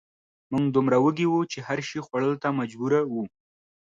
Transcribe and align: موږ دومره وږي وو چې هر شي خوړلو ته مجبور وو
موږ 0.51 0.65
دومره 0.75 0.97
وږي 0.99 1.27
وو 1.29 1.49
چې 1.51 1.59
هر 1.67 1.79
شي 1.89 1.99
خوړلو 2.05 2.41
ته 2.43 2.49
مجبور 2.59 2.93
وو 3.11 3.23